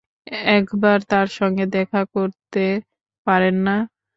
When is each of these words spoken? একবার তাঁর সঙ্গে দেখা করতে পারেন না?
একবার 0.55 0.97
তাঁর 1.11 1.27
সঙ্গে 1.39 1.65
দেখা 1.77 2.01
করতে 2.15 2.65
পারেন 3.27 3.55
না? 3.67 3.75